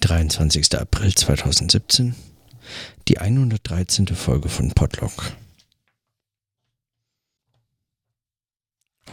[0.00, 0.78] 23.
[0.78, 2.14] April 2017,
[3.08, 4.06] die 113.
[4.08, 5.32] Folge von Podlock.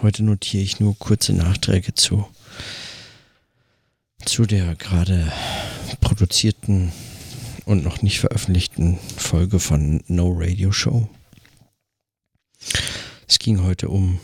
[0.01, 2.27] Heute notiere ich nur kurze Nachträge zu,
[4.25, 5.31] zu der gerade
[6.01, 6.91] produzierten
[7.65, 11.09] und noch nicht veröffentlichten Folge von No Radio Show.
[13.27, 14.19] Es ging heute um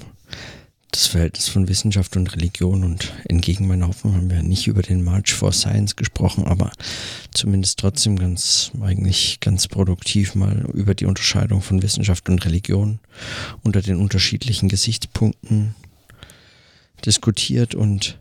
[1.12, 5.34] Verhältnis von Wissenschaft und Religion und entgegen meiner Hoffnung haben wir nicht über den March
[5.34, 6.72] for Science gesprochen, aber
[7.32, 13.00] zumindest trotzdem ganz, eigentlich ganz produktiv mal über die Unterscheidung von Wissenschaft und Religion
[13.64, 15.76] unter den unterschiedlichen Gesichtspunkten
[17.06, 18.18] diskutiert und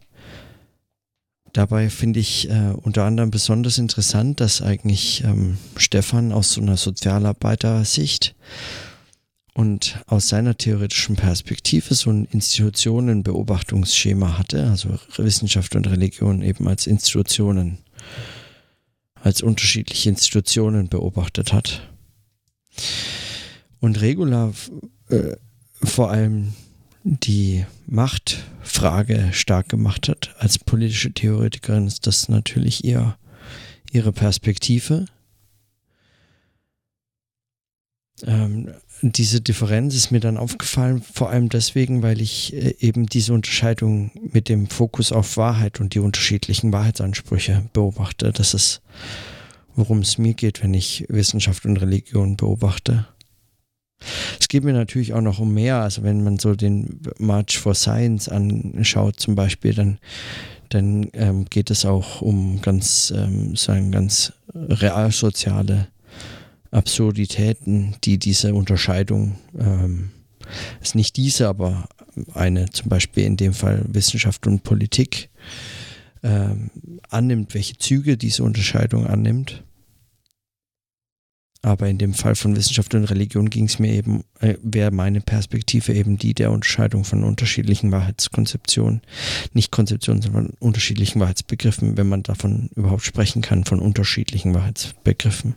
[1.52, 6.76] dabei finde ich äh, unter anderem besonders interessant, dass eigentlich ähm, Stefan aus so einer
[6.76, 8.34] Sozialarbeiter-Sicht
[9.60, 16.86] und aus seiner theoretischen Perspektive so ein Institutionenbeobachtungsschema hatte, also Wissenschaft und Religion eben als
[16.86, 17.76] Institutionen,
[19.16, 21.86] als unterschiedliche Institutionen beobachtet hat.
[23.80, 24.54] Und Regula
[25.10, 25.36] äh,
[25.82, 26.54] vor allem
[27.04, 33.18] die Machtfrage stark gemacht hat als politische Theoretikerin, ist das natürlich ihr,
[33.92, 35.04] ihre Perspektive.
[38.26, 38.70] Ähm,
[39.02, 44.10] diese Differenz ist mir dann aufgefallen, vor allem deswegen, weil ich äh, eben diese Unterscheidung
[44.32, 48.32] mit dem Fokus auf Wahrheit und die unterschiedlichen Wahrheitsansprüche beobachte.
[48.32, 48.82] Das ist,
[49.74, 53.06] worum es mir geht, wenn ich Wissenschaft und Religion beobachte.
[54.38, 55.80] Es geht mir natürlich auch noch um mehr.
[55.80, 59.98] Also wenn man so den March for Science anschaut zum Beispiel, dann,
[60.68, 65.88] dann ähm, geht es auch um ganz, ähm, sagen, ganz realsoziale
[66.70, 70.10] Absurditäten, die diese Unterscheidung, ähm,
[70.80, 71.88] ist nicht diese, aber
[72.34, 75.30] eine zum Beispiel in dem Fall Wissenschaft und Politik
[76.22, 76.70] ähm,
[77.08, 79.64] annimmt, welche Züge diese Unterscheidung annimmt.
[81.62, 85.20] Aber in dem Fall von Wissenschaft und Religion ging es mir eben, äh, wäre meine
[85.20, 89.02] Perspektive eben die der Unterscheidung von unterschiedlichen Wahrheitskonzeptionen.
[89.52, 95.56] Nicht Konzeptionen, sondern unterschiedlichen Wahrheitsbegriffen, wenn man davon überhaupt sprechen kann, von unterschiedlichen Wahrheitsbegriffen.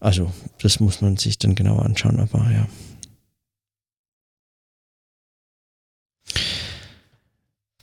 [0.00, 2.66] Also, das muss man sich dann genauer anschauen, aber ja.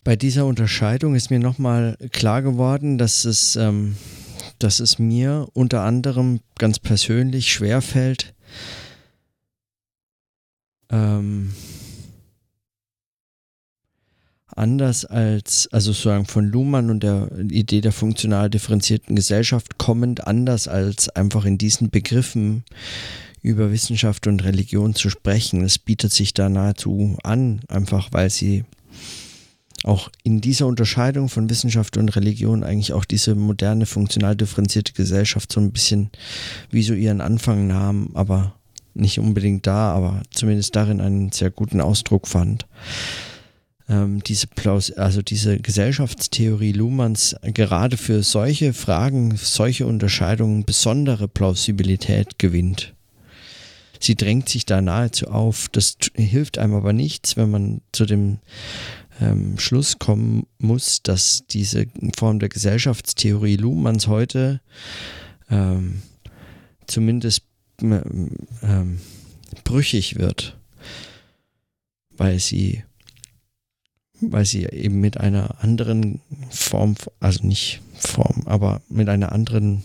[0.04, 3.96] Bei dieser Unterscheidung ist mir nochmal klar geworden, dass es, ähm,
[4.60, 8.34] dass es mir unter anderem ganz persönlich schwerfällt,
[10.90, 11.54] ähm,
[14.56, 20.68] anders als, also sozusagen von Luhmann und der Idee der funktional differenzierten Gesellschaft kommend, anders
[20.68, 22.64] als einfach in diesen Begriffen
[23.42, 25.64] über Wissenschaft und Religion zu sprechen.
[25.64, 28.64] Es bietet sich da nahezu an, einfach weil sie
[29.84, 35.52] auch in dieser Unterscheidung von Wissenschaft und Religion eigentlich auch diese moderne, funktional differenzierte Gesellschaft
[35.52, 36.10] so ein bisschen
[36.70, 38.56] wie so ihren Anfang nahm, aber
[38.94, 42.66] nicht unbedingt da, aber zumindest darin einen sehr guten Ausdruck fand
[43.90, 52.40] ähm, diese, Plaus also diese Gesellschaftstheorie Luhmanns gerade für solche Fragen, solche Unterscheidungen besondere Plausibilität
[52.40, 52.94] gewinnt.
[54.00, 55.70] Sie drängt sich da nahezu auf.
[55.70, 58.40] Das hilft einem aber nichts, wenn man zu dem
[59.22, 61.86] ähm, Schluss kommen muss, dass diese
[62.18, 64.60] Form der Gesellschaftstheorie Luhmanns heute
[65.50, 66.02] ähm,
[66.88, 67.44] zumindest
[67.82, 69.00] ähm,
[69.64, 70.58] brüchig wird,
[72.12, 72.84] weil sie
[74.32, 79.84] weil sie eben mit einer anderen Form, also nicht Form, aber mit einer anderen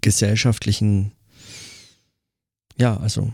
[0.00, 1.12] gesellschaftlichen,
[2.78, 3.32] ja, also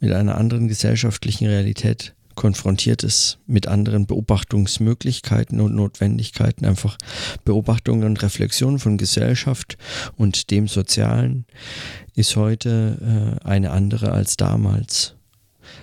[0.00, 6.96] mit einer anderen gesellschaftlichen Realität konfrontiert ist, mit anderen Beobachtungsmöglichkeiten und Notwendigkeiten, einfach
[7.44, 9.76] Beobachtungen und Reflexionen von Gesellschaft
[10.16, 11.44] und dem Sozialen
[12.14, 15.16] ist heute äh, eine andere als damals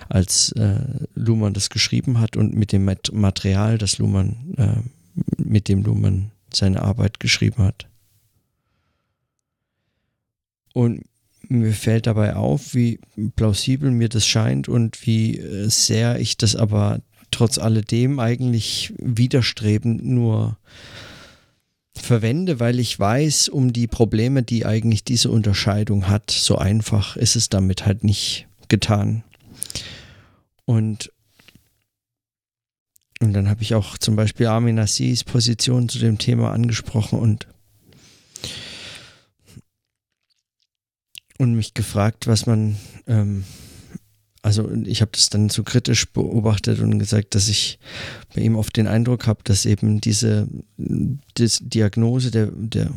[0.08, 0.80] als äh,
[1.14, 6.82] Luhmann das geschrieben hat und mit dem Material, das Luhmann, äh, mit dem Luhmann seine
[6.82, 7.86] Arbeit geschrieben hat.
[10.72, 11.04] Und
[11.48, 13.00] mir fällt dabei auf, wie
[13.36, 17.00] plausibel mir das scheint und wie äh, sehr ich das aber
[17.30, 20.58] trotz alledem eigentlich widerstrebend nur
[21.94, 26.30] verwende, weil ich weiß um die Probleme, die eigentlich diese Unterscheidung hat.
[26.30, 29.24] So einfach ist es damit halt nicht getan.
[30.64, 31.12] Und,
[33.20, 37.46] und dann habe ich auch zum Beispiel Armin Assis Position zu dem Thema angesprochen und,
[41.38, 42.76] und mich gefragt, was man,
[43.06, 43.44] ähm,
[44.42, 47.78] also ich habe das dann so kritisch beobachtet und gesagt, dass ich
[48.34, 52.90] bei ihm oft den Eindruck habe, dass eben diese Diagnose der, der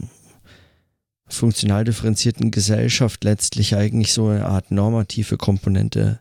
[1.33, 6.19] funktional differenzierten Gesellschaft letztlich eigentlich so eine Art normative Komponente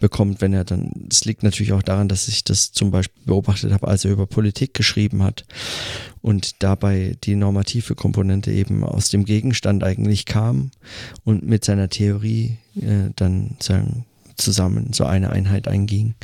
[0.00, 3.72] bekommt, wenn er dann, es liegt natürlich auch daran, dass ich das zum Beispiel beobachtet
[3.72, 5.44] habe, als er über Politik geschrieben hat
[6.20, 10.70] und dabei die normative Komponente eben aus dem Gegenstand eigentlich kam
[11.24, 14.04] und mit seiner Theorie äh, dann sagen,
[14.36, 16.14] zusammen so eine Einheit einging.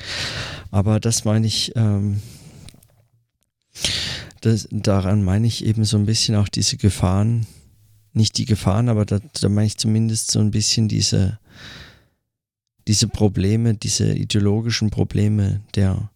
[0.70, 2.20] Aber das meine ich, ähm,
[4.40, 7.46] das, daran meine ich eben so ein bisschen auch diese Gefahren,
[8.16, 11.38] nicht die Gefahren, aber da, da meine ich zumindest so ein bisschen diese,
[12.88, 16.10] diese Probleme, diese ideologischen Probleme der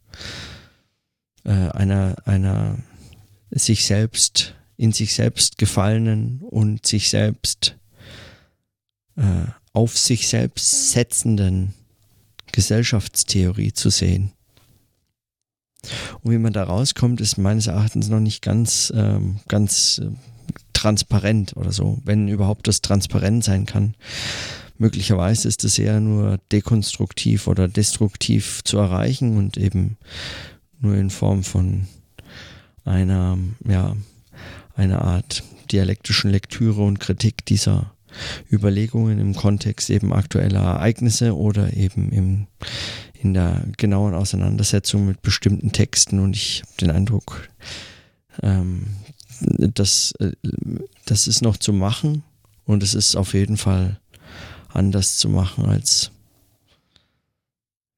[1.44, 2.79] äh, einer, einer
[3.50, 7.76] sich selbst, in sich selbst gefallenen und sich selbst
[9.17, 11.75] äh, auf sich selbst setzenden
[12.52, 14.32] Gesellschaftstheorie zu sehen.
[16.23, 20.11] Und wie man da rauskommt, ist meines Erachtens noch nicht ganz, ähm, ganz äh,
[20.81, 23.94] transparent oder so, wenn überhaupt das transparent sein kann.
[24.79, 29.99] Möglicherweise ist es eher nur dekonstruktiv oder destruktiv zu erreichen und eben
[30.81, 31.87] nur in Form von
[32.85, 33.37] einer,
[33.69, 33.94] ja,
[34.75, 37.93] einer Art dialektischen Lektüre und Kritik dieser
[38.50, 42.47] Überlegungen im Kontext eben aktueller Ereignisse oder eben im,
[43.21, 46.21] in der genauen Auseinandersetzung mit bestimmten Texten.
[46.21, 47.49] Und ich habe den Eindruck,
[48.43, 48.87] ähm,
[49.40, 50.32] das, äh,
[51.06, 52.22] das ist noch zu machen
[52.64, 54.00] und es ist auf jeden Fall
[54.69, 56.10] anders zu machen als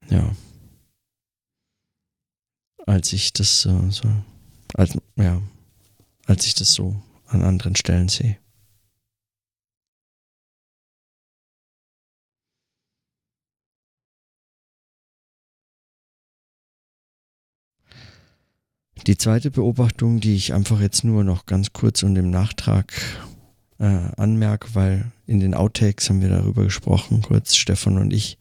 [0.09, 0.35] ja
[2.87, 4.09] als ich das äh, so
[4.75, 5.41] als ja
[6.27, 8.39] als ich das so an anderen Stellen sehe.
[19.09, 22.93] Die zweite Beobachtung, die ich einfach jetzt nur noch ganz kurz und im Nachtrag
[23.81, 23.85] äh,
[24.17, 28.39] anmerke, weil in den Outtakes haben wir darüber gesprochen, kurz Stefan und ich.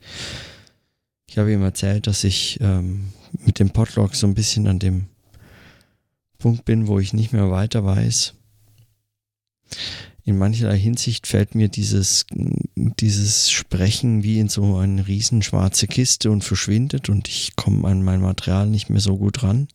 [1.28, 3.12] Ich habe ihm erzählt, dass ich ähm,
[3.44, 5.08] mit dem Podlog so ein bisschen an dem
[6.38, 8.36] Punkt bin, wo ich nicht mehr weiter weiß.
[10.26, 12.28] In mancherlei Hinsicht fällt mir dieses,
[12.76, 18.04] dieses Sprechen wie in so eine riesen schwarze Kiste und verschwindet und ich komme an
[18.04, 19.68] mein Material nicht mehr so gut ran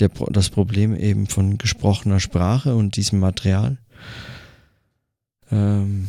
[0.00, 3.78] der, das Problem eben von gesprochener Sprache und diesem Material.
[5.50, 6.08] Ähm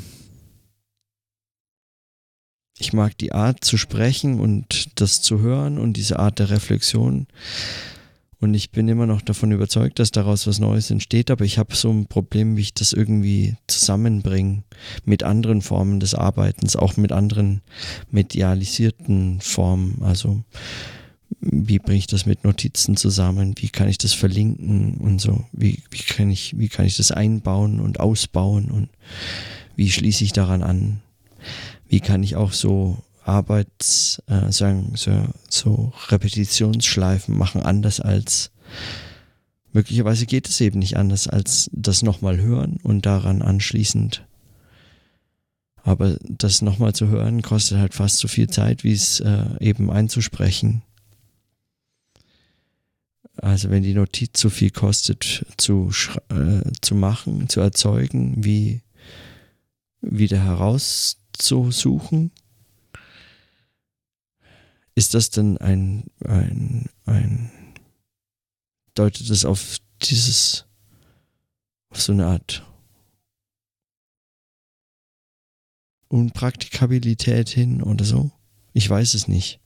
[2.79, 7.27] ich mag die Art zu sprechen und das zu hören und diese Art der Reflexion.
[8.39, 11.75] Und ich bin immer noch davon überzeugt, dass daraus was Neues entsteht, aber ich habe
[11.75, 14.63] so ein Problem, wie ich das irgendwie zusammenbringe
[15.05, 17.61] mit anderen Formen des Arbeitens, auch mit anderen
[18.11, 20.01] medialisierten Formen.
[20.01, 20.43] Also
[21.39, 25.83] wie bringe ich das mit Notizen zusammen, wie kann ich das verlinken und so, wie,
[25.89, 28.89] wie, kann, ich, wie kann ich das einbauen und ausbauen und
[29.75, 31.01] wie schließe ich daran an,
[31.87, 35.11] wie kann ich auch so Arbeits, äh, sagen, so,
[35.49, 38.51] so Repetitionsschleifen machen, anders als
[39.71, 44.25] möglicherweise geht es eben nicht anders als das nochmal hören und daran anschließend.
[45.83, 49.91] Aber das nochmal zu hören kostet halt fast so viel Zeit, wie es äh, eben
[49.91, 50.81] einzusprechen.
[53.37, 55.91] Also wenn die Notiz so viel kostet zu,
[56.29, 58.81] äh, zu machen, zu erzeugen, wie
[60.01, 62.31] wieder herauszusuchen,
[64.95, 67.51] ist das denn ein, ein, ein,
[68.93, 70.65] deutet das auf dieses,
[71.89, 72.63] auf so eine Art
[76.09, 78.31] Unpraktikabilität hin oder so?
[78.73, 79.62] Ich weiß es nicht.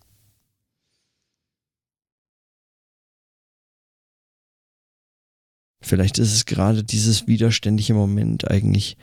[5.87, 8.97] Vielleicht ist es gerade dieses widerständige Moment eigentlich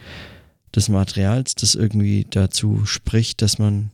[0.74, 3.90] des Materials, das irgendwie dazu spricht, dass man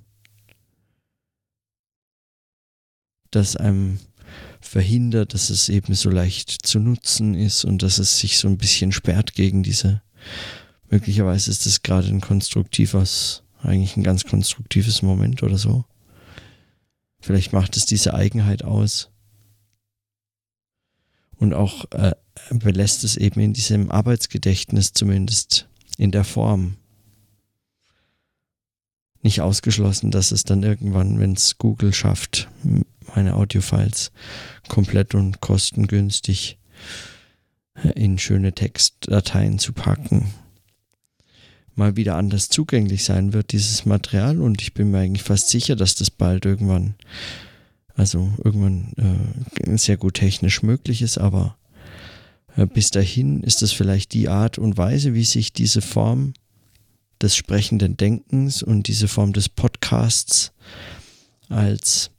[3.31, 4.01] das einem
[4.61, 8.59] verhindert, dass es eben so leicht zu nutzen ist und dass es sich so ein
[8.59, 10.03] bisschen sperrt gegen diese.
[10.89, 15.85] Möglicherweise ist es gerade ein konstruktives, eigentlich ein ganz konstruktives Moment oder so.
[17.21, 19.11] Vielleicht macht es diese Eigenheit aus.
[21.37, 22.13] Und auch äh,
[22.51, 26.77] belässt es eben in diesem Arbeitsgedächtnis zumindest in der Form.
[29.23, 32.49] Nicht ausgeschlossen, dass es dann irgendwann, wenn es Google schafft,
[33.15, 34.13] meine Audiofiles
[34.69, 36.59] komplett und kostengünstig
[37.95, 40.33] in schöne Textdateien zu packen,
[41.75, 44.41] mal wieder anders zugänglich sein wird, dieses Material.
[44.41, 46.95] Und ich bin mir eigentlich fast sicher, dass das bald irgendwann,
[47.95, 48.93] also irgendwann
[49.67, 51.60] äh, sehr gut technisch möglich ist, aber äh,
[52.73, 56.35] bis dahin ist das vielleicht die Art und Weise, wie sich diese Form
[57.21, 60.53] des sprechenden Denkens und diese Form des Podcasts
[61.49, 62.11] als,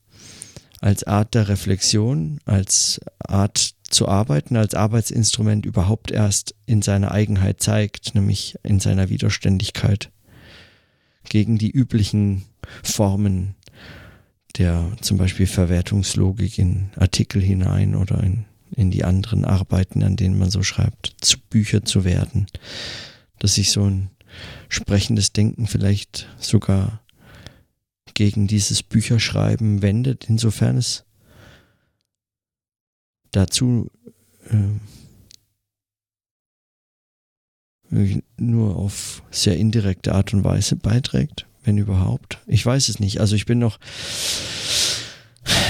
[0.79, 7.61] als Art der Reflexion, als Art zu arbeiten, als Arbeitsinstrument überhaupt erst in seiner Eigenheit
[7.61, 10.11] zeigt, nämlich in seiner Widerständigkeit
[11.29, 12.43] gegen die üblichen
[12.83, 13.55] Formen
[14.57, 20.37] der zum Beispiel Verwertungslogik in Artikel hinein oder in, in die anderen Arbeiten, an denen
[20.37, 22.47] man so schreibt, zu Bücher zu werden,
[23.39, 24.09] dass sich so ein
[24.69, 27.01] sprechendes Denken vielleicht sogar
[28.13, 31.05] gegen dieses Bücherschreiben wendet, insofern es
[33.31, 33.89] dazu
[34.49, 34.79] äh,
[38.37, 42.39] nur auf sehr indirekte Art und Weise beiträgt, wenn überhaupt.
[42.47, 43.19] Ich weiß es nicht.
[43.19, 43.79] Also ich bin noch,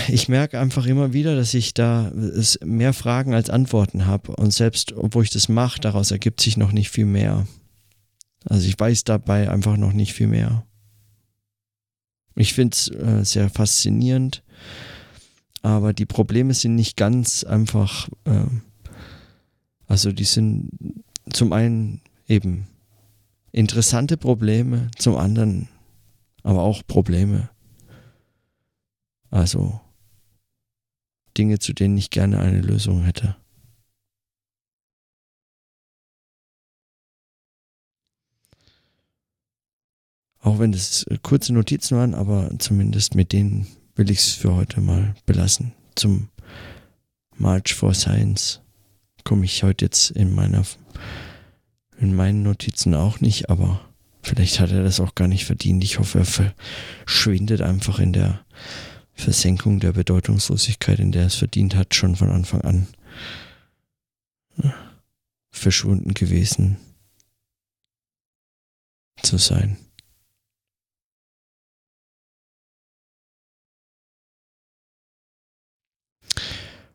[0.08, 2.12] ich merke einfach immer wieder, dass ich da
[2.64, 6.72] mehr Fragen als Antworten habe und selbst obwohl ich das mache, daraus ergibt sich noch
[6.72, 7.48] nicht viel mehr.
[8.46, 10.66] Also ich weiß dabei einfach noch nicht viel mehr.
[12.36, 14.44] Ich finde es äh, sehr faszinierend,
[15.62, 18.46] aber die Probleme sind nicht ganz einfach, äh,
[19.88, 20.70] also die sind
[21.32, 22.68] zum einen eben
[23.52, 25.68] interessante Probleme, zum anderen
[26.44, 27.50] aber auch Probleme.
[29.30, 29.80] Also
[31.38, 33.36] Dinge, zu denen ich gerne eine Lösung hätte.
[40.40, 44.56] Auch wenn es äh, kurze Notizen waren, aber zumindest mit denen will ich es für
[44.56, 45.74] heute mal belassen.
[45.96, 46.30] Zum
[47.38, 48.62] March for Science
[49.24, 50.64] komme ich heute jetzt in meiner
[52.00, 53.80] in meinen Notizen auch nicht, aber
[54.24, 55.84] vielleicht hat er das auch gar nicht verdient.
[55.84, 58.44] Ich hoffe, er verschwindet einfach in der
[59.22, 62.88] Versenkung der Bedeutungslosigkeit, in der es verdient hat, schon von Anfang an
[65.52, 66.78] verschwunden gewesen
[69.22, 69.78] zu sein.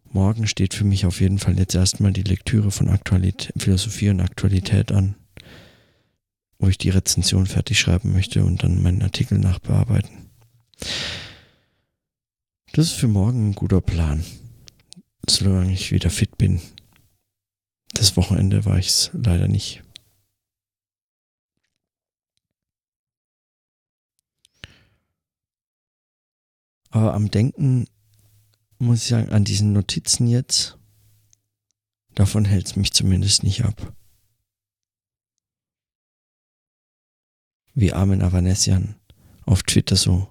[0.04, 4.21] Morgen steht für mich auf jeden Fall jetzt erstmal die Lektüre von Aktualität, Philosophie und
[4.21, 5.14] Aktualität an,
[6.59, 10.30] wo ich die Rezension fertig schreiben möchte und dann meinen Artikel nachbearbeiten.
[12.76, 14.23] Das ist für morgen ein guter Plan,
[15.26, 16.61] solange ich wieder fit bin.
[17.95, 19.83] Das Wochenende war ich es leider nicht.
[26.90, 27.87] Aber am Denken
[28.76, 30.76] muss ich sagen, an diesen Notizen jetzt,
[32.14, 33.97] davon hält es mich zumindest nicht ab.
[37.73, 38.97] Wie Armin Avanesian
[39.47, 40.30] auf Twitter so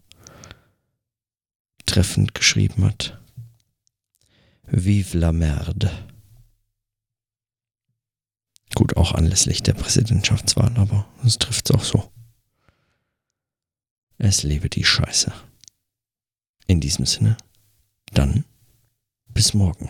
[1.95, 3.17] treffend geschrieben hat.
[4.63, 5.89] Vive la merde.
[8.73, 12.11] Gut, auch anlässlich der Präsidentschaftswahl, aber es trifft es auch so.
[14.17, 15.31] Es lebe die Scheiße.
[16.67, 17.37] In diesem Sinne.
[18.11, 18.43] Dann
[19.29, 19.89] bis morgen.